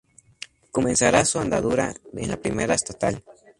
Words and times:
Comenzará 0.71 1.23
su 1.25 1.37
andadura 1.39 1.93
en 2.13 2.27
la 2.27 2.37
Primera 2.37 2.73
Estatal. 2.73 3.23